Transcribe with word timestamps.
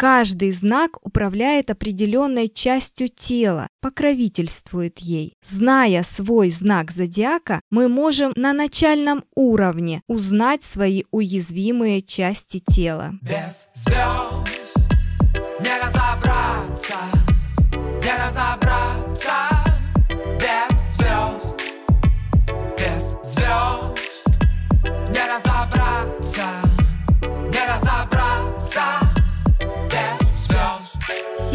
Каждый 0.00 0.52
знак 0.52 1.04
управляет 1.04 1.70
определенной 1.70 2.46
частью 2.46 3.08
тела, 3.08 3.66
покровительствует 3.80 5.00
ей. 5.00 5.34
Зная 5.44 6.04
свой 6.04 6.50
знак 6.50 6.92
зодиака, 6.92 7.60
мы 7.68 7.88
можем 7.88 8.32
на 8.36 8.52
начальном 8.52 9.24
уровне 9.34 10.02
узнать 10.06 10.62
свои 10.62 11.02
уязвимые 11.10 12.00
части 12.00 12.60
тела. 12.60 13.14
Без 13.22 13.68
звезд 13.74 14.88
не 15.58 15.76
разобраться, 15.82 16.94
не 17.74 18.24
разобраться. 18.24 19.32
Без 20.38 20.78
звезд, 20.88 21.60
без 22.78 23.16
звезд 23.24 24.28
не 25.10 25.26
разобраться, 25.26 26.67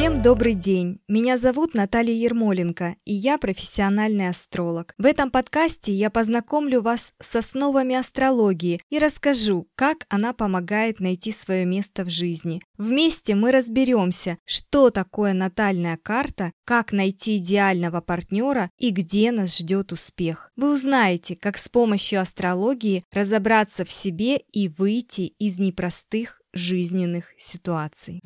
Всем 0.03 0.21
добрый 0.21 0.53
день! 0.53 0.99
Меня 1.07 1.37
зовут 1.37 1.73
Наталья 1.73 2.13
Ермоленко, 2.13 2.97
и 3.05 3.13
я 3.13 3.37
профессиональный 3.37 4.27
астролог. 4.27 4.93
В 4.97 5.05
этом 5.05 5.31
подкасте 5.31 5.93
я 5.93 6.09
познакомлю 6.09 6.81
вас 6.81 7.13
с 7.21 7.33
основами 7.37 7.95
астрологии 7.95 8.81
и 8.89 8.99
расскажу, 8.99 9.69
как 9.75 10.05
она 10.09 10.33
помогает 10.33 10.99
найти 10.99 11.31
свое 11.31 11.63
место 11.63 12.03
в 12.03 12.09
жизни. 12.09 12.61
Вместе 12.77 13.33
мы 13.33 13.53
разберемся, 13.53 14.39
что 14.43 14.89
такое 14.89 15.31
натальная 15.31 15.95
карта, 15.95 16.51
как 16.65 16.91
найти 16.91 17.37
идеального 17.37 18.01
партнера 18.01 18.69
и 18.77 18.89
где 18.89 19.31
нас 19.31 19.57
ждет 19.57 19.93
успех. 19.93 20.51
Вы 20.57 20.73
узнаете, 20.73 21.37
как 21.37 21.57
с 21.57 21.69
помощью 21.69 22.19
астрологии 22.19 23.05
разобраться 23.13 23.85
в 23.85 23.89
себе 23.89 24.35
и 24.51 24.67
выйти 24.67 25.33
из 25.39 25.59
непростых 25.59 26.41
жизненных 26.51 27.31
ситуаций. 27.37 28.21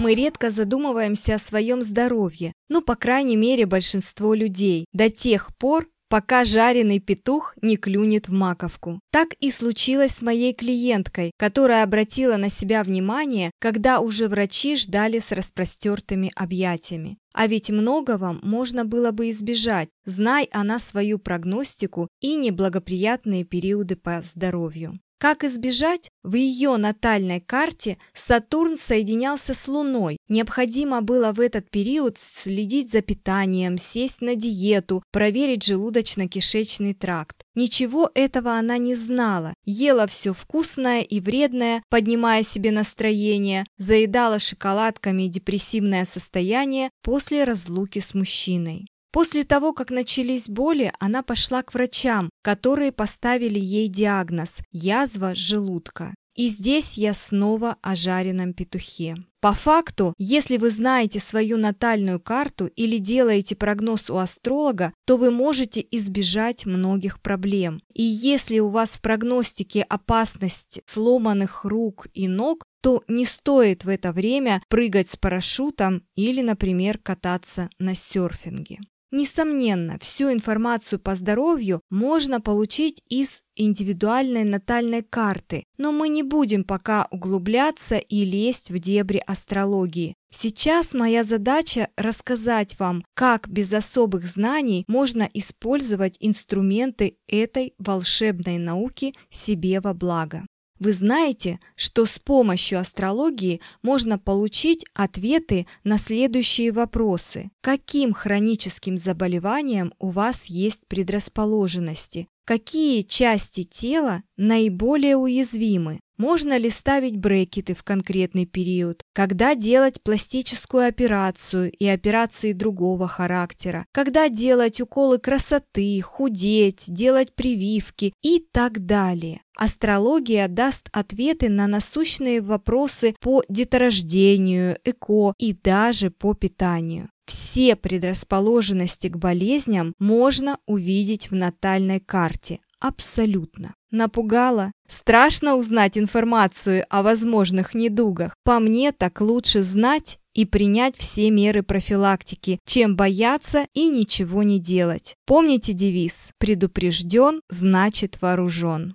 Мы 0.00 0.14
редко 0.14 0.50
задумываемся 0.50 1.34
о 1.34 1.38
своем 1.38 1.82
здоровье, 1.82 2.52
ну, 2.68 2.82
по 2.82 2.94
крайней 2.94 3.36
мере, 3.36 3.66
большинство 3.66 4.32
людей, 4.32 4.86
до 4.92 5.10
тех 5.10 5.54
пор, 5.56 5.88
пока 6.08 6.44
жареный 6.44 7.00
петух 7.00 7.54
не 7.60 7.76
клюнет 7.76 8.28
в 8.28 8.32
маковку. 8.32 9.00
Так 9.10 9.34
и 9.40 9.50
случилось 9.50 10.12
с 10.12 10.22
моей 10.22 10.54
клиенткой, 10.54 11.32
которая 11.36 11.82
обратила 11.82 12.36
на 12.36 12.48
себя 12.48 12.82
внимание, 12.82 13.50
когда 13.60 14.00
уже 14.00 14.28
врачи 14.28 14.76
ждали 14.76 15.18
с 15.18 15.32
распростертыми 15.32 16.32
объятиями. 16.34 17.18
А 17.34 17.46
ведь 17.46 17.70
многого 17.70 18.38
можно 18.40 18.84
было 18.84 19.10
бы 19.10 19.30
избежать, 19.30 19.88
знай 20.04 20.48
она 20.52 20.78
свою 20.78 21.18
прогностику 21.18 22.08
и 22.20 22.34
неблагоприятные 22.36 23.44
периоды 23.44 23.96
по 23.96 24.22
здоровью. 24.22 24.94
Как 25.18 25.42
избежать? 25.42 26.10
В 26.22 26.34
ее 26.36 26.76
натальной 26.76 27.40
карте 27.40 27.98
Сатурн 28.14 28.76
соединялся 28.76 29.52
с 29.52 29.66
Луной. 29.66 30.16
Необходимо 30.28 31.02
было 31.02 31.32
в 31.32 31.40
этот 31.40 31.68
период 31.70 32.18
следить 32.18 32.92
за 32.92 33.00
питанием, 33.00 33.78
сесть 33.78 34.20
на 34.20 34.36
диету, 34.36 35.02
проверить 35.10 35.68
желудочно-кишечный 35.68 36.94
тракт. 36.94 37.42
Ничего 37.56 38.12
этого 38.14 38.52
она 38.52 38.78
не 38.78 38.94
знала. 38.94 39.54
Ела 39.64 40.06
все 40.06 40.32
вкусное 40.32 41.00
и 41.00 41.18
вредное, 41.18 41.82
поднимая 41.88 42.44
себе 42.44 42.70
настроение, 42.70 43.64
заедала 43.76 44.38
шоколадками 44.38 45.24
депрессивное 45.24 46.04
состояние 46.04 46.90
после 47.02 47.42
разлуки 47.42 47.98
с 47.98 48.14
мужчиной. 48.14 48.86
После 49.18 49.42
того, 49.42 49.72
как 49.72 49.90
начались 49.90 50.48
боли, 50.48 50.92
она 51.00 51.24
пошла 51.24 51.64
к 51.64 51.74
врачам, 51.74 52.30
которые 52.40 52.92
поставили 52.92 53.58
ей 53.58 53.88
диагноз– 53.88 54.58
язва 54.70 55.34
желудка. 55.34 56.14
И 56.36 56.46
здесь 56.46 56.96
я 56.96 57.14
снова 57.14 57.78
о 57.82 57.96
жареном 57.96 58.52
петухе. 58.52 59.16
По 59.40 59.54
факту, 59.54 60.14
если 60.18 60.56
вы 60.56 60.70
знаете 60.70 61.18
свою 61.18 61.58
натальную 61.58 62.20
карту 62.20 62.66
или 62.66 62.98
делаете 62.98 63.56
прогноз 63.56 64.08
у 64.08 64.18
астролога, 64.18 64.92
то 65.04 65.16
вы 65.16 65.32
можете 65.32 65.84
избежать 65.90 66.64
многих 66.64 67.20
проблем. 67.20 67.80
И 67.92 68.04
если 68.04 68.60
у 68.60 68.68
вас 68.68 68.90
в 68.90 69.00
прогностике 69.00 69.82
опасность 69.82 70.80
сломанных 70.86 71.64
рук 71.64 72.06
и 72.14 72.28
ног, 72.28 72.62
то 72.82 73.02
не 73.08 73.24
стоит 73.24 73.84
в 73.84 73.88
это 73.88 74.12
время 74.12 74.62
прыгать 74.68 75.10
с 75.10 75.16
парашютом 75.16 76.04
или, 76.14 76.40
например, 76.40 76.98
кататься 76.98 77.68
на 77.80 77.96
серфинге. 77.96 78.78
Несомненно, 79.10 79.98
всю 80.00 80.30
информацию 80.30 80.98
по 80.98 81.14
здоровью 81.14 81.80
можно 81.88 82.42
получить 82.42 83.02
из 83.08 83.40
индивидуальной 83.56 84.44
натальной 84.44 85.02
карты, 85.02 85.64
но 85.78 85.92
мы 85.92 86.10
не 86.10 86.22
будем 86.22 86.62
пока 86.62 87.08
углубляться 87.10 87.96
и 87.96 88.24
лезть 88.26 88.70
в 88.70 88.78
дебри 88.78 89.22
астрологии. 89.26 90.14
Сейчас 90.30 90.92
моя 90.92 91.24
задача 91.24 91.88
рассказать 91.96 92.78
вам, 92.78 93.02
как 93.14 93.48
без 93.48 93.72
особых 93.72 94.26
знаний 94.26 94.84
можно 94.88 95.28
использовать 95.32 96.18
инструменты 96.20 97.16
этой 97.26 97.72
волшебной 97.78 98.58
науки 98.58 99.14
себе 99.30 99.80
во 99.80 99.94
благо. 99.94 100.44
Вы 100.78 100.92
знаете, 100.92 101.58
что 101.74 102.06
с 102.06 102.18
помощью 102.18 102.78
астрологии 102.78 103.60
можно 103.82 104.18
получить 104.18 104.84
ответы 104.94 105.66
на 105.84 105.98
следующие 105.98 106.70
вопросы. 106.72 107.50
Каким 107.60 108.12
хроническим 108.12 108.96
заболеваниям 108.96 109.92
у 109.98 110.10
вас 110.10 110.46
есть 110.46 110.80
предрасположенности? 110.86 112.28
Какие 112.44 113.02
части 113.02 113.64
тела 113.64 114.22
наиболее 114.36 115.16
уязвимы? 115.16 116.00
Можно 116.18 116.58
ли 116.58 116.68
ставить 116.68 117.16
брекеты 117.16 117.74
в 117.74 117.84
конкретный 117.84 118.44
период? 118.44 119.02
Когда 119.14 119.54
делать 119.54 120.02
пластическую 120.02 120.88
операцию 120.88 121.70
и 121.70 121.86
операции 121.86 122.52
другого 122.52 123.06
характера? 123.06 123.86
Когда 123.92 124.28
делать 124.28 124.80
уколы 124.80 125.18
красоты, 125.18 126.00
худеть, 126.02 126.86
делать 126.88 127.36
прививки 127.36 128.12
и 128.20 128.40
так 128.40 128.84
далее? 128.84 129.42
Астрология 129.56 130.48
даст 130.48 130.88
ответы 130.92 131.48
на 131.48 131.68
насущные 131.68 132.40
вопросы 132.40 133.14
по 133.20 133.44
деторождению, 133.48 134.76
эко 134.84 135.34
и 135.38 135.52
даже 135.52 136.10
по 136.10 136.34
питанию. 136.34 137.10
Все 137.26 137.76
предрасположенности 137.76 139.08
к 139.08 139.16
болезням 139.16 139.94
можно 140.00 140.58
увидеть 140.66 141.30
в 141.30 141.34
натальной 141.34 142.00
карте. 142.00 142.58
Абсолютно. 142.80 143.74
Напугала? 143.90 144.72
Страшно 144.86 145.56
узнать 145.56 145.96
информацию 145.96 146.84
о 146.90 147.02
возможных 147.02 147.74
недугах. 147.74 148.34
По 148.44 148.58
мне, 148.58 148.92
так 148.92 149.20
лучше 149.20 149.62
знать 149.62 150.18
и 150.34 150.44
принять 150.44 150.96
все 150.96 151.30
меры 151.30 151.62
профилактики, 151.62 152.60
чем 152.64 152.96
бояться 152.96 153.66
и 153.74 153.88
ничего 153.88 154.42
не 154.42 154.60
делать. 154.60 155.16
Помните 155.26 155.72
девиз 155.72 156.28
«Предупрежден, 156.38 157.40
значит 157.48 158.18
вооружен». 158.20 158.94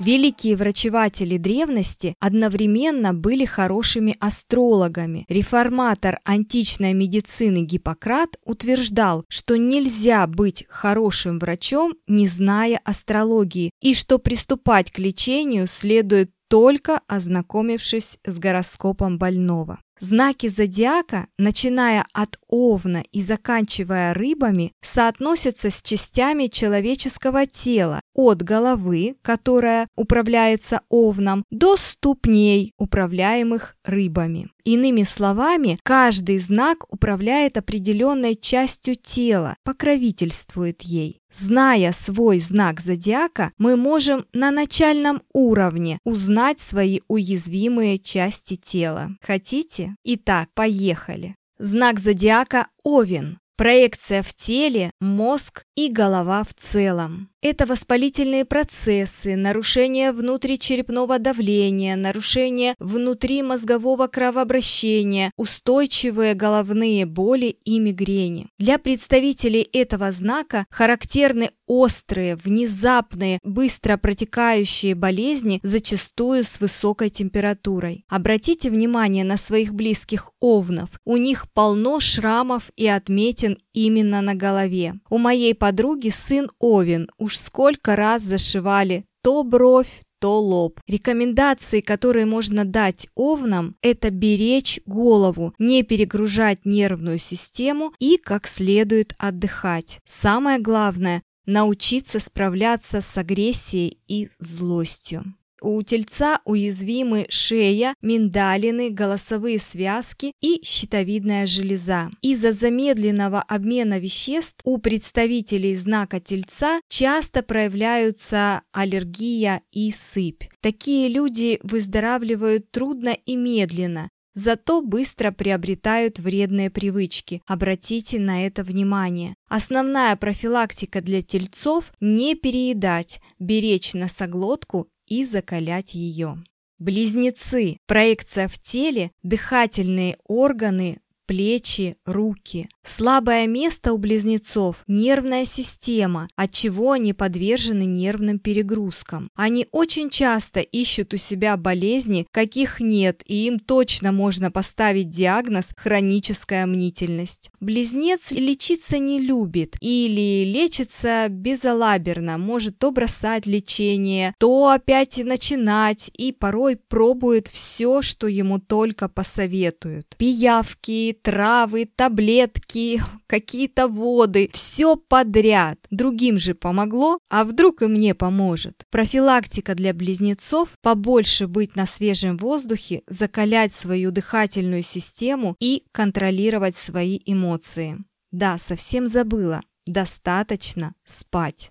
Великие 0.00 0.56
врачеватели 0.56 1.36
древности 1.36 2.14
одновременно 2.20 3.12
были 3.12 3.44
хорошими 3.44 4.16
астрологами. 4.18 5.26
Реформатор 5.28 6.20
античной 6.24 6.94
медицины 6.94 7.58
Гиппократ 7.58 8.36
утверждал, 8.46 9.24
что 9.28 9.56
нельзя 9.56 10.26
быть 10.26 10.64
хорошим 10.70 11.38
врачом, 11.38 11.94
не 12.06 12.28
зная 12.28 12.80
астрологии, 12.82 13.72
и 13.82 13.94
что 13.94 14.18
приступать 14.18 14.90
к 14.90 14.98
лечению 14.98 15.66
следует 15.66 16.30
только 16.48 17.00
ознакомившись 17.06 18.18
с 18.24 18.38
гороскопом 18.38 19.18
больного. 19.18 19.78
Знаки 20.00 20.48
зодиака, 20.48 21.26
начиная 21.36 22.06
от 22.14 22.38
овна 22.48 23.04
и 23.12 23.22
заканчивая 23.22 24.14
рыбами, 24.14 24.72
соотносятся 24.82 25.70
с 25.70 25.82
частями 25.82 26.46
человеческого 26.46 27.46
тела 27.46 28.00
от 28.14 28.42
головы, 28.42 29.16
которая 29.20 29.88
управляется 29.96 30.80
овном, 30.88 31.44
до 31.50 31.76
ступней, 31.76 32.72
управляемых 32.78 33.76
рыбами. 33.84 34.48
Иными 34.64 35.02
словами, 35.02 35.78
каждый 35.82 36.38
знак 36.38 36.84
управляет 36.92 37.56
определенной 37.56 38.36
частью 38.36 38.94
тела, 38.94 39.56
покровительствует 39.64 40.82
ей. 40.82 41.20
Зная 41.32 41.92
свой 41.92 42.40
знак 42.40 42.80
зодиака, 42.80 43.52
мы 43.56 43.76
можем 43.76 44.26
на 44.32 44.50
начальном 44.50 45.22
уровне 45.32 45.98
узнать 46.04 46.60
свои 46.60 47.00
уязвимые 47.08 47.98
части 47.98 48.56
тела. 48.56 49.16
Хотите? 49.20 49.89
Итак, 50.04 50.48
поехали. 50.54 51.34
Знак 51.58 51.98
зодиака 51.98 52.66
Овен. 52.84 53.38
Проекция 53.56 54.22
в 54.22 54.32
теле, 54.34 54.90
мозг 55.00 55.64
и 55.76 55.90
голова 55.90 56.44
в 56.44 56.54
целом. 56.54 57.29
Это 57.42 57.64
воспалительные 57.64 58.44
процессы, 58.44 59.34
нарушение 59.34 60.12
внутричерепного 60.12 61.18
давления, 61.18 61.96
нарушение 61.96 62.74
внутримозгового 62.78 64.08
кровообращения, 64.08 65.30
устойчивые 65.38 66.34
головные 66.34 67.06
боли 67.06 67.56
и 67.64 67.78
мигрени. 67.78 68.48
Для 68.58 68.78
представителей 68.78 69.62
этого 69.72 70.12
знака 70.12 70.66
характерны 70.68 71.50
острые, 71.70 72.34
внезапные, 72.34 73.38
быстро 73.44 73.96
протекающие 73.96 74.96
болезни, 74.96 75.60
зачастую 75.62 76.42
с 76.42 76.60
высокой 76.60 77.10
температурой. 77.10 78.04
Обратите 78.08 78.70
внимание 78.70 79.24
на 79.24 79.36
своих 79.36 79.72
близких 79.72 80.32
овнов. 80.40 80.88
У 81.04 81.16
них 81.16 81.46
полно 81.52 82.00
шрамов 82.00 82.70
и 82.76 82.88
отметин 82.88 83.56
именно 83.72 84.20
на 84.20 84.34
голове. 84.34 84.94
У 85.08 85.18
моей 85.18 85.54
подруги 85.54 86.08
сын 86.08 86.48
Овен. 86.58 87.08
Уж 87.18 87.36
сколько 87.36 87.96
раз 87.96 88.22
зашивали 88.22 89.04
то 89.22 89.42
бровь, 89.42 90.02
то 90.20 90.38
лоб. 90.40 90.80
Рекомендации, 90.86 91.80
которые 91.80 92.26
можно 92.26 92.64
дать 92.64 93.08
овнам, 93.14 93.76
это 93.80 94.10
беречь 94.10 94.80
голову, 94.86 95.54
не 95.58 95.82
перегружать 95.82 96.64
нервную 96.64 97.18
систему 97.18 97.92
и 97.98 98.18
как 98.18 98.46
следует 98.46 99.14
отдыхать. 99.18 99.98
Самое 100.06 100.58
главное– 100.58 101.22
научиться 101.46 102.20
справляться 102.20 103.00
с 103.00 103.16
агрессией 103.16 103.98
и 104.06 104.28
злостью. 104.38 105.34
У 105.62 105.82
тельца 105.82 106.40
уязвимы 106.44 107.26
шея, 107.28 107.94
миндалины, 108.02 108.90
голосовые 108.90 109.58
связки 109.58 110.32
и 110.40 110.60
щитовидная 110.64 111.46
железа. 111.46 112.10
Из-за 112.22 112.52
замедленного 112.52 113.42
обмена 113.42 113.98
веществ 113.98 114.60
у 114.64 114.78
представителей 114.78 115.76
знака 115.76 116.20
тельца 116.20 116.80
часто 116.88 117.42
проявляются 117.42 118.62
аллергия 118.72 119.62
и 119.70 119.92
сыпь. 119.92 120.44
Такие 120.60 121.08
люди 121.08 121.58
выздоравливают 121.62 122.70
трудно 122.70 123.16
и 123.24 123.36
медленно, 123.36 124.08
зато 124.34 124.82
быстро 124.82 125.32
приобретают 125.32 126.18
вредные 126.18 126.70
привычки. 126.70 127.42
Обратите 127.46 128.18
на 128.18 128.46
это 128.46 128.62
внимание. 128.62 129.34
Основная 129.48 130.16
профилактика 130.16 131.00
для 131.00 131.22
тельцов– 131.22 131.92
не 132.00 132.34
переедать, 132.34 133.20
беречь 133.38 133.94
носоглотку 133.94 134.88
и 135.10 135.26
закалять 135.26 135.92
ее. 135.92 136.42
Близнецы. 136.78 137.76
Проекция 137.86 138.48
в 138.48 138.58
теле, 138.58 139.10
дыхательные 139.22 140.16
органы, 140.24 141.00
плечи, 141.26 141.98
руки. 142.06 142.70
Слабое 142.90 143.46
место 143.46 143.92
у 143.92 143.98
близнецов– 143.98 144.82
нервная 144.88 145.44
система, 145.44 146.28
от 146.34 146.50
чего 146.50 146.90
они 146.90 147.12
подвержены 147.12 147.84
нервным 147.84 148.40
перегрузкам. 148.40 149.30
Они 149.36 149.68
очень 149.70 150.10
часто 150.10 150.58
ищут 150.58 151.14
у 151.14 151.16
себя 151.16 151.56
болезни, 151.56 152.26
каких 152.32 152.80
нет, 152.80 153.22
и 153.24 153.46
им 153.46 153.60
точно 153.60 154.10
можно 154.10 154.50
поставить 154.50 155.08
диагноз 155.08 155.70
хроническая 155.76 156.66
мнительность. 156.66 157.50
Близнец 157.60 158.32
лечиться 158.32 158.98
не 158.98 159.20
любит 159.20 159.76
или 159.80 160.44
лечится 160.44 161.28
безалаберно, 161.30 162.38
может 162.38 162.78
то 162.78 162.90
бросать 162.90 163.46
лечение, 163.46 164.34
то 164.38 164.68
опять 164.68 165.16
начинать 165.18 166.10
и 166.18 166.32
порой 166.32 166.76
пробует 166.76 167.46
все, 167.46 168.02
что 168.02 168.26
ему 168.26 168.58
только 168.58 169.08
посоветуют. 169.08 170.16
Пиявки, 170.18 171.16
травы, 171.22 171.86
таблетки, 171.94 172.79
какие-то 173.26 173.88
воды, 173.88 174.50
все 174.52 174.96
подряд. 174.96 175.78
Другим 175.90 176.38
же 176.38 176.54
помогло, 176.54 177.18
а 177.28 177.44
вдруг 177.44 177.82
и 177.82 177.86
мне 177.86 178.14
поможет. 178.14 178.84
Профилактика 178.90 179.74
для 179.74 179.94
близнецов– 179.94 180.70
побольше 180.82 181.46
быть 181.46 181.76
на 181.76 181.86
свежем 181.86 182.36
воздухе, 182.36 183.02
закалять 183.06 183.72
свою 183.72 184.10
дыхательную 184.10 184.82
систему 184.82 185.56
и 185.60 185.84
контролировать 185.92 186.76
свои 186.76 187.20
эмоции. 187.24 187.98
Да, 188.30 188.58
совсем 188.58 189.08
забыла. 189.08 189.60
Достаточно 189.86 190.94
спать. 191.04 191.70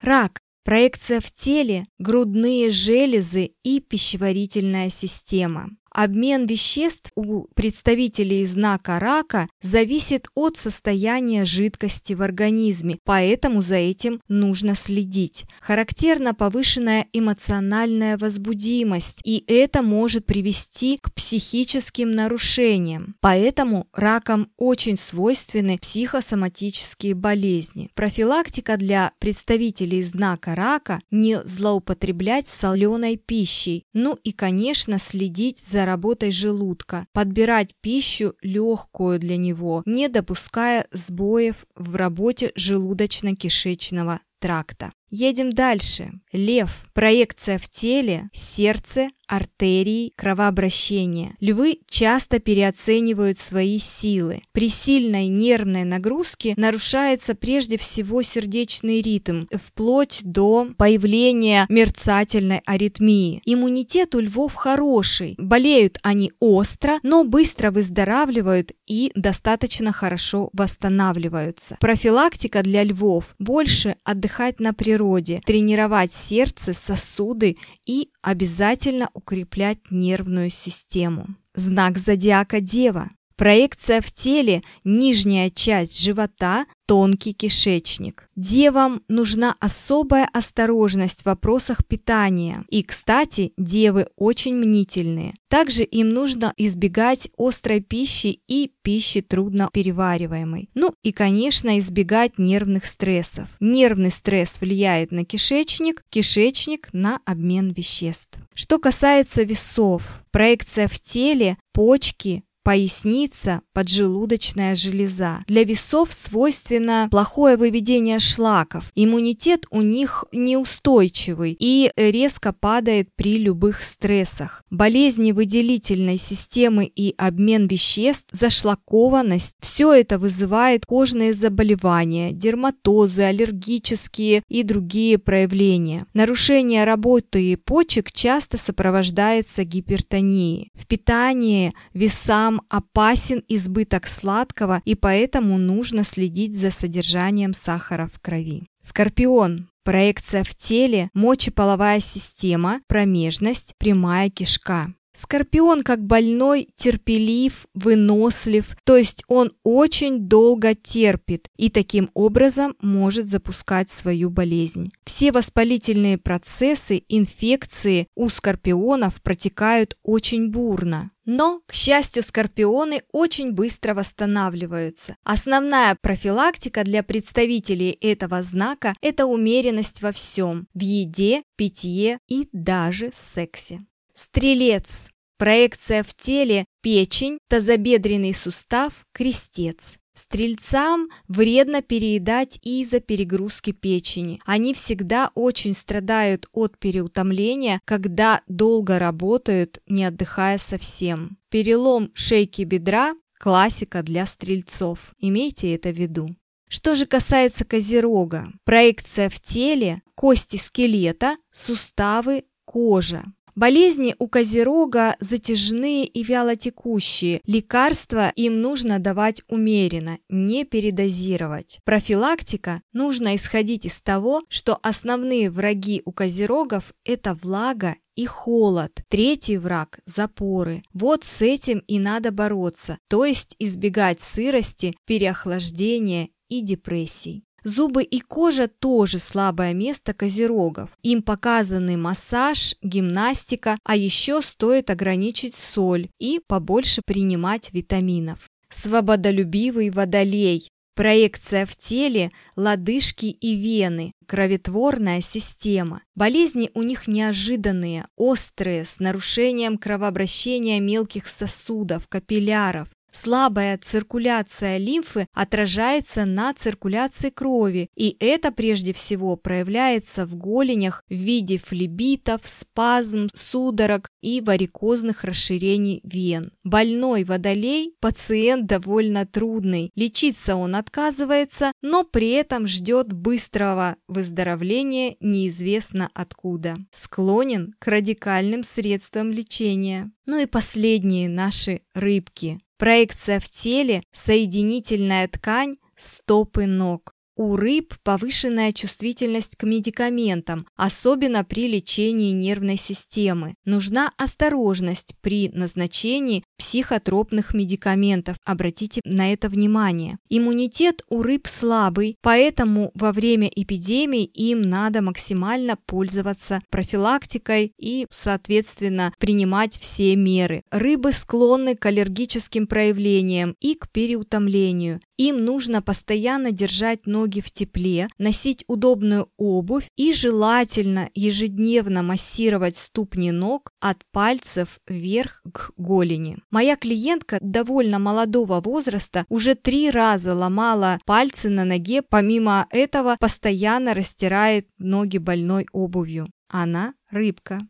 Рак 0.00 0.40
проекция 0.66 1.20
в 1.20 1.30
теле, 1.30 1.86
грудные 1.98 2.70
железы 2.70 3.52
и 3.62 3.78
пищеварительная 3.78 4.90
система. 4.90 5.70
Обмен 5.96 6.44
веществ 6.44 7.10
у 7.14 7.46
представителей 7.54 8.44
знака 8.44 8.98
рака 8.98 9.48
зависит 9.62 10.28
от 10.34 10.58
состояния 10.58 11.46
жидкости 11.46 12.12
в 12.12 12.20
организме, 12.20 12.98
поэтому 13.02 13.62
за 13.62 13.76
этим 13.76 14.20
нужно 14.28 14.74
следить. 14.74 15.46
Характерна 15.62 16.34
повышенная 16.34 17.06
эмоциональная 17.14 18.18
возбудимость, 18.18 19.20
и 19.24 19.42
это 19.46 19.80
может 19.80 20.26
привести 20.26 20.98
к 21.00 21.14
психическим 21.14 22.12
нарушениям. 22.12 23.16
Поэтому 23.20 23.86
ракам 23.94 24.50
очень 24.58 24.98
свойственны 24.98 25.78
психосоматические 25.78 27.14
болезни. 27.14 27.88
Профилактика 27.94 28.76
для 28.76 29.12
представителей 29.18 30.02
знака 30.02 30.54
рака– 30.54 31.00
не 31.10 31.42
злоупотреблять 31.42 32.48
соленой 32.48 33.16
пищей, 33.16 33.84
ну 33.94 34.18
и, 34.22 34.32
конечно, 34.32 34.98
следить 34.98 35.60
за 35.66 35.85
работой 35.86 36.32
желудка, 36.32 37.06
подбирать 37.12 37.74
пищу 37.80 38.34
легкую 38.42 39.18
для 39.18 39.38
него, 39.38 39.82
не 39.86 40.08
допуская 40.08 40.86
сбоев 40.92 41.64
в 41.74 41.96
работе 41.96 42.52
желудочно-кишечного 42.54 44.18
тракта. 44.38 44.92
Едем 45.10 45.50
дальше. 45.52 46.20
Лев. 46.32 46.84
Проекция 46.92 47.58
в 47.58 47.68
теле, 47.68 48.28
сердце, 48.32 49.08
артерии, 49.26 50.12
кровообращение. 50.16 51.34
Львы 51.40 51.80
часто 51.88 52.38
переоценивают 52.38 53.38
свои 53.38 53.78
силы. 53.78 54.42
При 54.52 54.68
сильной 54.68 55.28
нервной 55.28 55.84
нагрузке 55.84 56.54
нарушается 56.56 57.34
прежде 57.34 57.78
всего 57.78 58.22
сердечный 58.22 59.02
ритм, 59.02 59.46
вплоть 59.52 60.20
до 60.22 60.68
появления 60.76 61.66
мерцательной 61.68 62.62
аритмии. 62.64 63.42
Иммунитет 63.44 64.14
у 64.14 64.20
львов 64.20 64.54
хороший. 64.54 65.34
Болеют 65.38 65.98
они 66.02 66.32
остро, 66.40 66.98
но 67.02 67.24
быстро 67.24 67.70
выздоравливают 67.70 68.72
и 68.86 69.10
достаточно 69.14 69.92
хорошо 69.92 70.50
восстанавливаются. 70.52 71.76
Профилактика 71.80 72.62
для 72.62 72.84
львов– 72.84 73.34
больше 73.38 73.96
отдыхать 74.04 74.60
на 74.60 74.72
природе, 74.72 75.40
тренировать 75.44 76.12
сердце, 76.12 76.74
сосуды 76.74 77.56
и 77.84 78.08
обязательно 78.22 79.10
укреплять 79.16 79.78
нервную 79.90 80.50
систему. 80.50 81.26
Знак 81.54 81.98
зодиака 81.98 82.60
Дева. 82.60 83.08
Проекция 83.36 84.00
в 84.00 84.12
теле, 84.12 84.62
нижняя 84.84 85.50
часть 85.50 86.00
живота, 86.00 86.66
тонкий 86.86 87.32
кишечник. 87.32 88.28
Девам 88.36 89.02
нужна 89.08 89.54
особая 89.60 90.28
осторожность 90.32 91.22
в 91.22 91.26
вопросах 91.26 91.84
питания. 91.84 92.64
И, 92.68 92.82
кстати, 92.82 93.52
девы 93.56 94.08
очень 94.16 94.56
мнительные. 94.56 95.34
Также 95.48 95.82
им 95.82 96.10
нужно 96.10 96.52
избегать 96.56 97.28
острой 97.38 97.80
пищи 97.80 98.40
и 98.46 98.72
пищи 98.82 99.20
трудно 99.20 99.68
перевариваемой. 99.72 100.70
Ну 100.74 100.92
и, 101.02 101.12
конечно, 101.12 101.78
избегать 101.78 102.38
нервных 102.38 102.86
стрессов. 102.86 103.48
Нервный 103.60 104.10
стресс 104.10 104.60
влияет 104.60 105.12
на 105.12 105.24
кишечник, 105.24 106.04
кишечник 106.10 106.88
на 106.92 107.20
обмен 107.24 107.72
веществ. 107.72 108.38
Что 108.54 108.78
касается 108.78 109.42
весов, 109.42 110.02
проекция 110.30 110.88
в 110.88 111.00
теле, 111.00 111.58
почки, 111.72 112.42
поясница, 112.66 113.60
поджелудочная 113.72 114.74
железа. 114.74 115.44
Для 115.46 115.62
весов 115.62 116.12
свойственно 116.12 117.06
плохое 117.12 117.56
выведение 117.56 118.18
шлаков. 118.18 118.90
Иммунитет 118.96 119.66
у 119.70 119.82
них 119.82 120.24
неустойчивый 120.32 121.56
и 121.56 121.92
резко 121.96 122.52
падает 122.52 123.08
при 123.14 123.38
любых 123.38 123.84
стрессах. 123.84 124.64
Болезни 124.68 125.30
выделительной 125.30 126.18
системы 126.18 126.86
и 126.86 127.14
обмен 127.16 127.68
веществ, 127.68 128.26
зашлакованность– 128.32 129.54
все 129.60 129.92
это 129.92 130.18
вызывает 130.18 130.86
кожные 130.86 131.34
заболевания, 131.34 132.32
дерматозы, 132.32 133.22
аллергические 133.22 134.42
и 134.48 134.64
другие 134.64 135.18
проявления. 135.18 136.06
Нарушение 136.14 136.82
работы 136.82 137.56
почек 137.58 138.10
часто 138.10 138.58
сопровождается 138.58 139.62
гипертонией. 139.62 140.72
В 140.74 140.88
питании 140.88 141.72
весам 141.94 142.55
опасен 142.68 143.42
избыток 143.48 144.06
сладкого, 144.06 144.82
и 144.84 144.94
поэтому 144.94 145.58
нужно 145.58 146.04
следить 146.04 146.56
за 146.56 146.70
содержанием 146.70 147.54
сахара 147.54 148.08
в 148.12 148.20
крови. 148.20 148.64
Скорпион. 148.82 149.68
Проекция 149.84 150.42
в 150.42 150.54
теле, 150.54 151.10
мочеполовая 151.14 152.00
система, 152.00 152.80
промежность, 152.88 153.74
прямая 153.78 154.30
кишка. 154.30 154.92
Скорпион 155.18 155.82
как 155.82 156.04
больной 156.04 156.68
терпелив, 156.76 157.66
вынослив, 157.74 158.76
то 158.84 158.96
есть 158.96 159.24
он 159.28 159.52
очень 159.62 160.28
долго 160.28 160.74
терпит 160.74 161.48
и 161.56 161.70
таким 161.70 162.10
образом 162.12 162.76
может 162.82 163.26
запускать 163.26 163.90
свою 163.90 164.28
болезнь. 164.28 164.92
Все 165.04 165.32
воспалительные 165.32 166.18
процессы, 166.18 167.02
инфекции 167.08 168.08
у 168.14 168.28
скорпионов 168.28 169.22
протекают 169.22 169.96
очень 170.02 170.50
бурно. 170.50 171.10
Но, 171.24 171.60
к 171.66 171.72
счастью, 171.72 172.22
скорпионы 172.22 173.02
очень 173.10 173.50
быстро 173.52 173.94
восстанавливаются. 173.94 175.16
Основная 175.24 175.96
профилактика 176.00 176.84
для 176.84 177.02
представителей 177.02 177.90
этого 178.00 178.44
знака– 178.44 178.94
это 179.00 179.26
умеренность 179.26 180.02
во 180.02 180.12
всем– 180.12 180.68
в 180.74 180.80
еде, 180.80 181.42
питье 181.56 182.20
и 182.28 182.48
даже 182.52 183.10
сексе. 183.16 183.80
Стрелец. 184.16 185.10
Проекция 185.36 186.02
в 186.02 186.14
теле– 186.14 186.64
печень, 186.82 187.38
тазобедренный 187.48 188.32
сустав, 188.32 189.04
крестец. 189.12 189.98
Стрельцам 190.14 191.10
вредно 191.28 191.82
переедать 191.82 192.58
из-за 192.62 193.00
перегрузки 193.00 193.72
печени. 193.72 194.40
Они 194.46 194.72
всегда 194.72 195.30
очень 195.34 195.74
страдают 195.74 196.46
от 196.52 196.78
переутомления, 196.78 197.80
когда 197.84 198.40
долго 198.48 198.98
работают, 198.98 199.82
не 199.86 200.06
отдыхая 200.06 200.56
совсем. 200.56 201.36
Перелом 201.50 202.10
шейки 202.14 202.62
бедра– 202.62 203.14
классика 203.38 204.02
для 204.02 204.24
стрельцов. 204.24 205.12
Имейте 205.18 205.74
это 205.74 205.90
в 205.90 205.98
виду. 205.98 206.30
Что 206.70 206.94
же 206.94 207.04
касается 207.04 207.66
козерога, 207.66 208.50
проекция 208.64 209.28
в 209.28 209.38
теле, 209.40 210.00
кости 210.14 210.56
скелета, 210.56 211.36
суставы, 211.52 212.44
кожа. 212.64 213.24
Болезни 213.56 214.14
у 214.18 214.28
козерога 214.28 215.16
затяжные 215.18 216.04
и 216.04 216.22
вялотекущие. 216.22 217.40
Лекарства 217.46 218.30
им 218.36 218.60
нужно 218.60 218.98
давать 218.98 219.40
умеренно, 219.48 220.18
не 220.28 220.66
передозировать. 220.66 221.80
Профилактика 221.84 222.82
нужно 222.92 223.34
исходить 223.34 223.86
из 223.86 223.98
того, 224.02 224.42
что 224.50 224.78
основные 224.82 225.50
враги 225.50 226.02
у 226.04 226.12
козерогов– 226.12 226.92
это 227.06 227.32
влага 227.32 227.96
и 228.14 228.26
холод. 228.26 228.92
Третий 229.08 229.56
враг– 229.56 230.00
запоры. 230.04 230.82
Вот 230.92 231.24
с 231.24 231.40
этим 231.40 231.78
и 231.78 231.98
надо 231.98 232.32
бороться, 232.32 232.98
то 233.08 233.24
есть 233.24 233.56
избегать 233.58 234.20
сырости, 234.20 234.94
переохлаждения 235.06 236.28
и 236.50 236.60
депрессий. 236.60 237.46
Зубы 237.66 238.04
и 238.04 238.20
кожа 238.20 238.68
тоже 238.68 239.18
слабое 239.18 239.74
место 239.74 240.14
козерогов. 240.14 240.88
Им 241.02 241.20
показаны 241.20 241.96
массаж, 241.96 242.76
гимнастика, 242.80 243.76
а 243.82 243.96
еще 243.96 244.40
стоит 244.40 244.88
ограничить 244.88 245.56
соль 245.56 246.08
и 246.20 246.40
побольше 246.46 247.02
принимать 247.04 247.72
витаминов. 247.72 248.48
Свободолюбивый 248.70 249.90
водолей. 249.90 250.68
Проекция 250.94 251.66
в 251.66 251.74
теле, 251.74 252.30
лодыжки 252.54 253.26
и 253.26 253.56
вены, 253.56 254.12
кроветворная 254.28 255.20
система. 255.20 256.02
Болезни 256.14 256.70
у 256.72 256.82
них 256.82 257.08
неожиданные, 257.08 258.06
острые, 258.14 258.84
с 258.84 259.00
нарушением 259.00 259.76
кровообращения 259.76 260.78
мелких 260.78 261.26
сосудов, 261.26 262.06
капилляров. 262.06 262.88
Слабая 263.18 263.78
циркуляция 263.82 264.76
лимфы 264.76 265.26
отражается 265.32 266.26
на 266.26 266.52
циркуляции 266.52 267.30
крови, 267.30 267.88
и 267.96 268.14
это 268.20 268.52
прежде 268.52 268.92
всего 268.92 269.36
проявляется 269.36 270.26
в 270.26 270.36
голенях 270.36 271.02
в 271.08 271.14
виде 271.14 271.56
флебитов, 271.56 272.42
спазм, 272.44 273.28
судорог 273.34 274.10
и 274.20 274.42
варикозных 274.42 275.24
расширений 275.24 276.02
вен. 276.04 276.52
Больной 276.62 277.24
водолей– 277.24 277.94
пациент 278.00 278.66
довольно 278.66 279.24
трудный. 279.24 279.90
Лечиться 279.94 280.54
он 280.54 280.76
отказывается, 280.76 281.72
но 281.80 282.04
при 282.04 282.32
этом 282.32 282.66
ждет 282.66 283.14
быстрого 283.14 283.96
выздоровления 284.08 285.16
неизвестно 285.20 286.10
откуда. 286.12 286.76
Склонен 286.92 287.72
к 287.78 287.86
радикальным 287.86 288.62
средствам 288.62 289.32
лечения. 289.32 290.12
Ну 290.26 290.38
и 290.38 290.44
последние 290.46 291.30
наши 291.30 291.80
рыбки. 291.94 292.58
Проекция 292.78 293.40
в 293.40 293.48
теле, 293.48 294.02
соединительная 294.12 295.28
ткань, 295.28 295.76
стопы 295.96 296.66
ног. 296.66 297.12
У 297.38 297.56
рыб 297.56 297.94
повышенная 298.02 298.72
чувствительность 298.72 299.56
к 299.56 299.64
медикаментам, 299.64 300.66
особенно 300.74 301.44
при 301.44 301.68
лечении 301.68 302.32
нервной 302.32 302.78
системы. 302.78 303.56
Нужна 303.66 304.10
осторожность 304.16 305.14
при 305.20 305.50
назначении 305.50 306.44
психотропных 306.56 307.54
медикаментов. 307.54 308.36
Обратите 308.44 309.00
на 309.04 309.32
это 309.32 309.48
внимание. 309.48 310.18
Иммунитет 310.28 311.02
у 311.08 311.22
рыб 311.22 311.46
слабый, 311.46 312.16
поэтому 312.20 312.90
во 312.94 313.12
время 313.12 313.48
эпидемий 313.54 314.24
им 314.24 314.62
надо 314.62 315.02
максимально 315.02 315.76
пользоваться 315.86 316.60
профилактикой 316.70 317.72
и, 317.78 318.06
соответственно, 318.10 319.12
принимать 319.18 319.78
все 319.78 320.16
меры. 320.16 320.62
Рыбы 320.70 321.12
склонны 321.12 321.74
к 321.76 321.86
аллергическим 321.86 322.66
проявлениям 322.66 323.54
и 323.60 323.74
к 323.74 323.88
переутомлению. 323.90 325.00
Им 325.16 325.44
нужно 325.44 325.80
постоянно 325.80 326.52
держать 326.52 327.06
ноги 327.06 327.40
в 327.40 327.50
тепле, 327.50 328.08
носить 328.18 328.64
удобную 328.66 329.30
обувь 329.38 329.88
и 329.96 330.12
желательно 330.12 331.08
ежедневно 331.14 332.02
массировать 332.02 332.76
ступни 332.76 333.30
ног 333.30 333.72
от 333.80 333.98
пальцев 334.12 334.78
вверх 334.86 335.42
к 335.52 335.72
голени. 335.76 336.38
Моя 336.50 336.76
клиентка 336.76 337.38
довольно 337.40 337.98
молодого 337.98 338.60
возраста 338.60 339.24
уже 339.28 339.54
три 339.54 339.90
раза 339.90 340.34
ломала 340.34 340.98
пальцы 341.04 341.48
на 341.48 341.64
ноге, 341.64 342.02
помимо 342.02 342.66
этого 342.70 343.16
постоянно 343.18 343.94
растирает 343.94 344.68
ноги 344.78 345.18
больной 345.18 345.66
обувью. 345.72 346.28
Она 346.48 346.94
рыбка. 347.10 347.60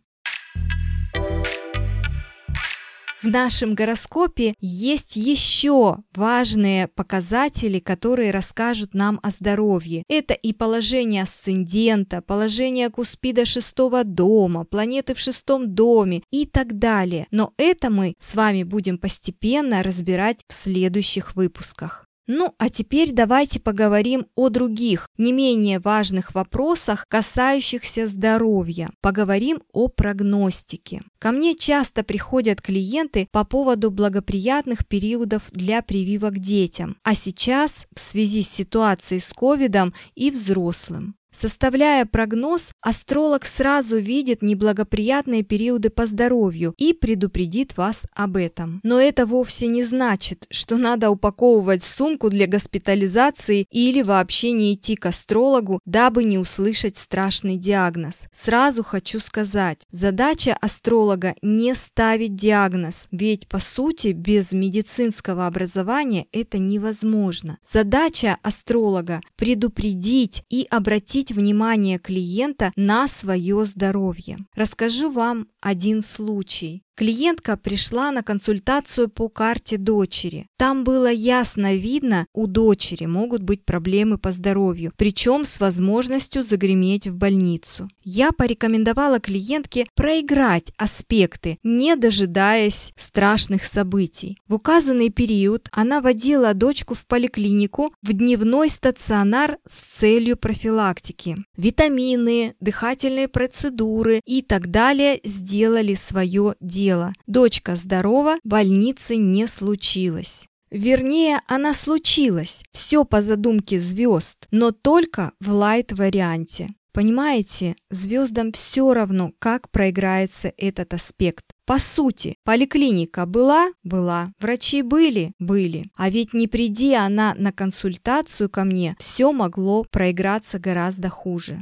В 3.22 3.28
нашем 3.28 3.74
гороскопе 3.74 4.54
есть 4.60 5.16
еще 5.16 5.96
важные 6.14 6.86
показатели, 6.88 7.78
которые 7.78 8.30
расскажут 8.30 8.92
нам 8.92 9.18
о 9.22 9.30
здоровье. 9.30 10.02
Это 10.08 10.34
и 10.34 10.52
положение 10.52 11.22
асцендента, 11.22 12.20
положение 12.20 12.90
Куспида 12.90 13.46
шестого 13.46 14.04
дома, 14.04 14.64
планеты 14.64 15.14
в 15.14 15.18
шестом 15.18 15.74
доме 15.74 16.22
и 16.30 16.44
так 16.44 16.78
далее. 16.78 17.26
Но 17.30 17.54
это 17.56 17.88
мы 17.88 18.14
с 18.20 18.34
вами 18.34 18.64
будем 18.64 18.98
постепенно 18.98 19.82
разбирать 19.82 20.40
в 20.46 20.52
следующих 20.52 21.36
выпусках. 21.36 22.05
Ну, 22.26 22.54
а 22.58 22.70
теперь 22.70 23.12
давайте 23.12 23.60
поговорим 23.60 24.26
о 24.34 24.48
других, 24.48 25.08
не 25.16 25.32
менее 25.32 25.78
важных 25.78 26.34
вопросах, 26.34 27.06
касающихся 27.08 28.08
здоровья. 28.08 28.90
Поговорим 29.00 29.62
о 29.72 29.88
прогностике. 29.88 31.02
Ко 31.18 31.32
мне 31.32 31.54
часто 31.54 32.02
приходят 32.02 32.60
клиенты 32.60 33.28
по 33.30 33.44
поводу 33.44 33.90
благоприятных 33.90 34.86
периодов 34.86 35.44
для 35.52 35.82
прививок 35.82 36.38
детям, 36.38 36.96
а 37.02 37.14
сейчас 37.14 37.86
в 37.94 38.00
связи 38.00 38.42
с 38.42 38.50
ситуацией 38.50 39.20
с 39.20 39.28
ковидом 39.28 39.94
и 40.14 40.30
взрослым. 40.30 41.15
Составляя 41.32 42.06
прогноз, 42.06 42.72
астролог 42.80 43.44
сразу 43.44 43.98
видит 43.98 44.40
неблагоприятные 44.40 45.42
периоды 45.42 45.90
по 45.90 46.06
здоровью 46.06 46.74
и 46.78 46.94
предупредит 46.94 47.76
вас 47.76 48.04
об 48.14 48.36
этом. 48.38 48.80
Но 48.82 48.98
это 48.98 49.26
вовсе 49.26 49.66
не 49.66 49.84
значит, 49.84 50.46
что 50.50 50.78
надо 50.78 51.10
упаковывать 51.10 51.84
сумку 51.84 52.30
для 52.30 52.46
госпитализации 52.46 53.66
или 53.70 54.02
вообще 54.02 54.52
не 54.52 54.72
идти 54.72 54.96
к 54.96 55.04
астрологу, 55.06 55.80
дабы 55.84 56.24
не 56.24 56.38
услышать 56.38 56.96
страшный 56.96 57.56
диагноз. 57.56 58.22
Сразу 58.32 58.82
хочу 58.82 59.20
сказать, 59.20 59.80
задача 59.90 60.56
астролога 60.60 61.34
не 61.42 61.74
ставить 61.74 62.34
диагноз, 62.34 63.08
ведь 63.10 63.46
по 63.46 63.58
сути 63.58 64.08
без 64.12 64.52
медицинского 64.52 65.46
образования 65.46 66.26
это 66.32 66.58
невозможно. 66.58 67.58
Задача 67.62 68.38
астролога 68.42 69.20
предупредить 69.36 70.42
и 70.48 70.66
обратить 70.70 71.25
обратить 71.26 71.36
внимание 71.36 71.98
клиента 71.98 72.72
на 72.76 73.08
свое 73.08 73.64
здоровье. 73.64 74.38
Расскажу 74.54 75.10
вам 75.10 75.48
один 75.60 76.02
случай. 76.02 76.82
Клиентка 76.96 77.58
пришла 77.58 78.10
на 78.10 78.22
консультацию 78.22 79.10
по 79.10 79.28
карте 79.28 79.76
дочери. 79.76 80.46
Там 80.56 80.82
было 80.82 81.12
ясно 81.12 81.74
видно, 81.74 82.26
у 82.32 82.46
дочери 82.46 83.04
могут 83.04 83.42
быть 83.42 83.66
проблемы 83.66 84.16
по 84.16 84.32
здоровью, 84.32 84.92
причем 84.96 85.44
с 85.44 85.60
возможностью 85.60 86.42
загреметь 86.42 87.06
в 87.06 87.14
больницу. 87.14 87.90
Я 88.02 88.32
порекомендовала 88.32 89.20
клиентке 89.20 89.84
проиграть 89.94 90.72
аспекты, 90.78 91.58
не 91.62 91.96
дожидаясь 91.96 92.94
страшных 92.96 93.64
событий. 93.64 94.38
В 94.48 94.54
указанный 94.54 95.10
период 95.10 95.68
она 95.72 96.00
водила 96.00 96.54
дочку 96.54 96.94
в 96.94 97.04
поликлинику 97.04 97.92
в 98.00 98.14
дневной 98.14 98.70
стационар 98.70 99.58
с 99.68 99.98
целью 99.98 100.38
профилактики. 100.38 101.36
Витамины, 101.58 102.54
дыхательные 102.60 103.28
процедуры 103.28 104.22
и 104.24 104.40
так 104.40 104.70
далее 104.70 105.20
сделали 105.22 105.92
свое 105.92 106.54
дело 106.58 106.85
дело. 106.86 107.12
Дочка 107.26 107.74
здорова, 107.74 108.36
больницы 108.44 109.16
не 109.16 109.48
случилось. 109.48 110.46
Вернее, 110.70 111.40
она 111.48 111.74
случилась, 111.74 112.62
все 112.72 113.04
по 113.04 113.22
задумке 113.22 113.80
звезд, 113.80 114.46
но 114.50 114.70
только 114.70 115.32
в 115.40 115.50
лайт-варианте. 115.50 116.68
Понимаете, 116.92 117.74
звездам 117.90 118.52
все 118.52 118.94
равно, 118.94 119.32
как 119.38 119.70
проиграется 119.70 120.52
этот 120.56 120.94
аспект. 120.94 121.44
По 121.66 121.78
сути, 121.78 122.36
поликлиника 122.44 123.26
была? 123.26 123.68
Была. 123.82 124.32
Врачи 124.40 124.82
были? 124.82 125.32
Были. 125.38 125.90
А 125.96 126.08
ведь 126.08 126.32
не 126.32 126.46
приди 126.46 126.94
она 126.94 127.34
на 127.36 127.52
консультацию 127.52 128.48
ко 128.48 128.64
мне, 128.64 128.96
все 128.98 129.32
могло 129.32 129.84
проиграться 129.84 130.58
гораздо 130.58 131.08
хуже. 131.08 131.58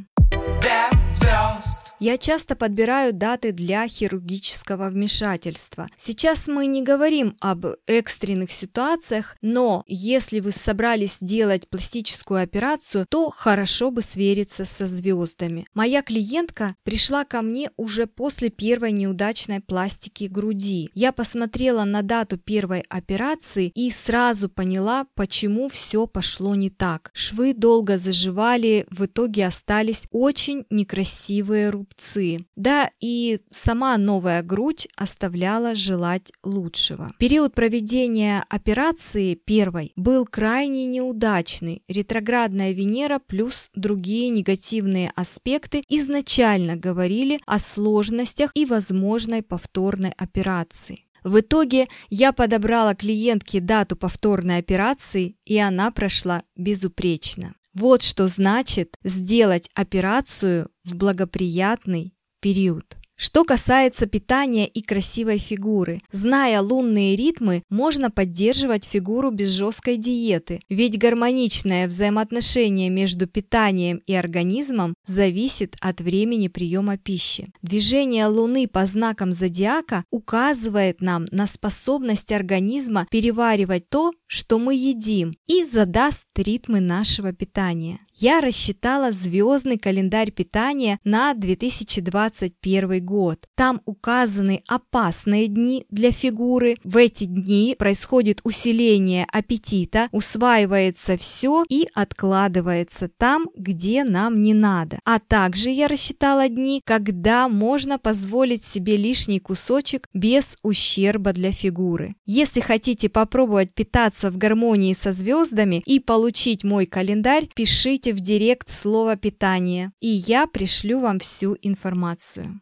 Без 0.62 1.00
звезд 1.12 1.53
Я 2.00 2.18
часто 2.18 2.56
подбираю 2.56 3.12
даты 3.12 3.52
для 3.52 3.86
хирургического 3.86 4.88
вмешательства. 4.88 5.88
Сейчас 5.96 6.48
мы 6.48 6.66
не 6.66 6.82
говорим 6.82 7.36
об 7.40 7.66
экстренных 7.86 8.50
ситуациях, 8.50 9.36
но 9.42 9.84
если 9.86 10.40
вы 10.40 10.50
собрались 10.50 11.18
делать 11.20 11.68
пластическую 11.68 12.42
операцию, 12.42 13.06
то 13.08 13.30
хорошо 13.30 13.92
бы 13.92 14.02
свериться 14.02 14.64
со 14.64 14.86
звездами. 14.86 15.66
Моя 15.72 16.02
клиентка 16.02 16.74
пришла 16.82 17.24
ко 17.24 17.42
мне 17.42 17.70
уже 17.76 18.06
после 18.06 18.50
первой 18.50 18.90
неудачной 18.90 19.60
пластики 19.60 20.24
груди. 20.24 20.90
Я 20.94 21.12
посмотрела 21.12 21.84
на 21.84 22.02
дату 22.02 22.38
первой 22.38 22.80
операции 22.88 23.70
и 23.74 23.90
сразу 23.90 24.48
поняла, 24.48 25.06
почему 25.14 25.68
все 25.68 26.06
пошло 26.06 26.56
не 26.56 26.70
так. 26.70 27.10
Швы 27.14 27.54
долго 27.54 27.98
заживали, 27.98 28.86
в 28.90 29.04
итоге 29.04 29.46
остались 29.46 30.06
очень 30.10 30.64
некрасивые 30.70 31.70
рубцы 31.70 31.83
рубцы. 31.84 32.46
Да, 32.56 32.90
и 33.00 33.40
сама 33.50 33.96
новая 33.98 34.42
грудь 34.42 34.88
оставляла 34.96 35.74
желать 35.74 36.32
лучшего. 36.42 37.12
Период 37.18 37.54
проведения 37.54 38.44
операции 38.48 39.34
первой 39.34 39.92
был 39.96 40.24
крайне 40.24 40.86
неудачный. 40.86 41.82
Ретроградная 41.88 42.72
Венера 42.72 43.18
плюс 43.18 43.70
другие 43.74 44.30
негативные 44.30 45.12
аспекты 45.14 45.82
изначально 45.88 46.76
говорили 46.76 47.38
о 47.46 47.58
сложностях 47.58 48.50
и 48.54 48.64
возможной 48.64 49.42
повторной 49.42 50.10
операции. 50.16 51.04
В 51.22 51.40
итоге 51.40 51.88
я 52.10 52.32
подобрала 52.32 52.94
клиентке 52.94 53.60
дату 53.60 53.96
повторной 53.96 54.58
операции, 54.58 55.36
и 55.46 55.58
она 55.58 55.90
прошла 55.90 56.42
безупречно. 56.54 57.54
Вот 57.74 58.02
что 58.02 58.28
значит 58.28 58.96
сделать 59.02 59.68
операцию 59.74 60.70
в 60.84 60.94
благоприятный 60.94 62.14
период. 62.40 62.96
Что 63.24 63.42
касается 63.44 64.04
питания 64.04 64.66
и 64.66 64.82
красивой 64.82 65.38
фигуры, 65.38 66.02
зная 66.12 66.60
лунные 66.60 67.16
ритмы, 67.16 67.62
можно 67.70 68.10
поддерживать 68.10 68.84
фигуру 68.84 69.30
без 69.30 69.48
жесткой 69.48 69.96
диеты, 69.96 70.60
ведь 70.68 70.98
гармоничное 70.98 71.86
взаимоотношение 71.86 72.90
между 72.90 73.26
питанием 73.26 74.02
и 74.06 74.14
организмом 74.14 74.92
зависит 75.06 75.74
от 75.80 76.02
времени 76.02 76.48
приема 76.48 76.98
пищи. 76.98 77.48
Движение 77.62 78.26
Луны 78.26 78.68
по 78.68 78.84
знакам 78.84 79.32
зодиака 79.32 80.04
указывает 80.10 81.00
нам 81.00 81.24
на 81.30 81.46
способность 81.46 82.30
организма 82.30 83.06
переваривать 83.10 83.88
то, 83.88 84.12
что 84.26 84.58
мы 84.58 84.74
едим, 84.74 85.32
и 85.46 85.64
задаст 85.64 86.26
ритмы 86.36 86.80
нашего 86.80 87.32
питания. 87.32 88.00
Я 88.16 88.40
рассчитала 88.40 89.10
звездный 89.10 89.76
календарь 89.76 90.30
питания 90.30 91.00
на 91.02 91.34
2021 91.34 93.04
год. 93.04 93.40
Там 93.56 93.80
указаны 93.86 94.62
опасные 94.68 95.48
дни 95.48 95.84
для 95.90 96.12
фигуры. 96.12 96.76
В 96.84 96.96
эти 96.96 97.24
дни 97.24 97.74
происходит 97.76 98.40
усиление 98.44 99.26
аппетита, 99.32 100.08
усваивается 100.12 101.16
все 101.16 101.64
и 101.68 101.88
откладывается 101.92 103.08
там, 103.08 103.48
где 103.56 104.04
нам 104.04 104.40
не 104.40 104.54
надо. 104.54 105.00
А 105.04 105.18
также 105.18 105.70
я 105.70 105.88
рассчитала 105.88 106.48
дни, 106.48 106.82
когда 106.84 107.48
можно 107.48 107.98
позволить 107.98 108.64
себе 108.64 108.96
лишний 108.96 109.40
кусочек 109.40 110.08
без 110.14 110.56
ущерба 110.62 111.32
для 111.32 111.50
фигуры. 111.50 112.14
Если 112.26 112.60
хотите 112.60 113.08
попробовать 113.08 113.74
питаться 113.74 114.30
в 114.30 114.38
гармонии 114.38 114.94
со 114.94 115.12
звездами 115.12 115.82
и 115.84 115.98
получить 115.98 116.62
мой 116.62 116.86
календарь, 116.86 117.48
пишите 117.56 118.03
пишите 118.04 118.12
в 118.12 118.20
директ 118.20 118.70
слово 118.70 119.16
«питание», 119.16 119.92
и 120.00 120.08
я 120.08 120.46
пришлю 120.46 121.00
вам 121.00 121.18
всю 121.18 121.56
информацию. 121.62 122.60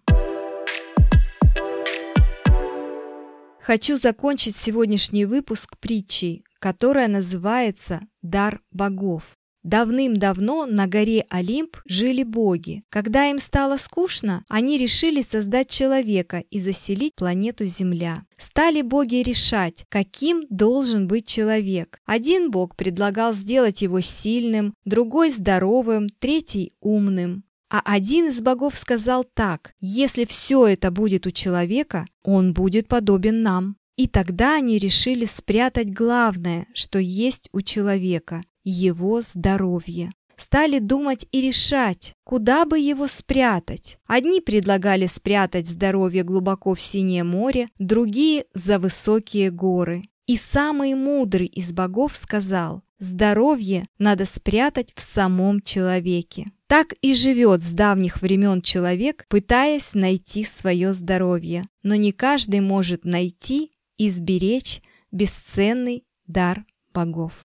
Хочу 3.61 3.97
закончить 3.97 4.57
сегодняшний 4.57 5.25
выпуск 5.25 5.77
притчей, 5.79 6.45
которая 6.61 7.09
называется 7.09 8.01
«Дар 8.23 8.61
богов». 8.71 9.25
Давным-давно 9.63 10.67
на 10.67 10.87
горе 10.87 11.25
Олимп 11.29 11.77
жили 11.87 12.25
боги. 12.25 12.83
Когда 12.89 13.31
им 13.31 13.39
стало 13.39 13.77
скучно, 13.77 14.43
они 14.49 14.77
решили 14.77 15.23
создать 15.23 15.71
человека 15.71 16.43
и 16.51 16.59
заселить 16.59 17.15
планету 17.15 17.65
Земля. 17.65 18.25
Стали 18.37 18.83
боги 18.83 19.17
решать, 19.17 19.85
каким 19.89 20.45
должен 20.51 21.07
быть 21.07 21.27
человек. 21.27 22.01
Один 22.07 22.51
бог 22.51 22.75
предлагал 22.75 23.35
сделать 23.35 23.83
его 23.83 24.01
сильным, 24.01 24.75
другой 24.85 25.31
здоровым, 25.31 26.09
третий 26.09 26.73
умным. 26.81 27.45
А 27.71 27.81
один 27.85 28.27
из 28.27 28.41
богов 28.41 28.77
сказал 28.77 29.25
так, 29.25 29.75
если 29.81 30.27
все 30.27 30.67
это 30.67 30.91
будет 30.91 31.27
у 31.27 31.31
человека, 31.31 32.05
он 32.23 32.53
будет 32.53 32.87
подобен 32.87 33.43
нам. 33.43 33.77
И 33.97 34.07
тогда 34.07 34.57
они 34.57 34.79
решили 34.79 35.25
спрятать 35.27 35.93
главное, 35.93 36.67
что 36.75 36.99
есть 36.99 37.49
у 37.53 37.61
человека 37.61 38.43
его 38.65 39.23
здоровье. 39.23 40.11
Стали 40.37 40.79
думать 40.79 41.27
и 41.31 41.41
решать, 41.41 42.15
куда 42.25 42.65
бы 42.65 42.79
его 42.79 43.07
спрятать. 43.07 43.99
Одни 44.07 44.41
предлагали 44.41 45.07
спрятать 45.07 45.69
здоровье 45.69 46.25
глубоко 46.25 46.75
в 46.75 46.81
синее 46.81 47.23
море, 47.23 47.69
другие– 47.79 48.47
за 48.55 48.79
высокие 48.79 49.51
горы. 49.51 50.03
И 50.27 50.37
самый 50.37 50.95
мудрый 50.95 51.47
из 51.47 51.73
богов 51.73 52.17
сказал, 52.17 52.83
здоровье 52.99 53.87
надо 53.99 54.25
спрятать 54.25 54.93
в 54.95 55.01
самом 55.01 55.61
человеке. 55.61 56.47
Так 56.67 56.95
и 57.03 57.15
живет 57.15 57.63
с 57.63 57.71
давних 57.71 58.23
времен 58.23 58.63
человек, 58.63 59.27
пытаясь 59.29 59.95
найти 59.95 60.43
свое 60.45 60.95
здоровье. 60.95 61.67
Но 61.83 61.97
не 61.97 62.13
каждый 62.13 62.61
может 62.61 63.05
найти 63.05 63.71
и 63.97 64.11
сберечь 64.11 64.83
бесценный 65.11 66.05
дар 66.27 66.65
богов. 66.93 67.45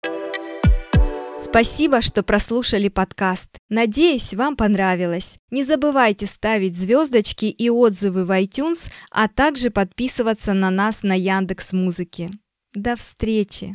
Спасибо, 1.39 2.01
что 2.01 2.23
прослушали 2.23 2.89
подкаст. 2.89 3.51
Надеюсь, 3.69 4.33
вам 4.33 4.57
понравилось. 4.57 5.39
Не 5.51 5.65
забывайте 5.65 6.27
ставить 6.27 6.77
звездочки 6.77 7.47
и 7.47 7.69
отзывы 7.69 8.25
в 8.25 8.31
iTunes, 8.31 8.91
а 9.11 9.29
также 9.29 9.71
подписываться 9.71 10.55
на 10.55 10.71
нас 10.71 11.03
на 11.03 11.13
Яндекс 11.15 11.73
Музыке. 11.73 12.31
До 12.73 12.97
встречи! 12.97 13.73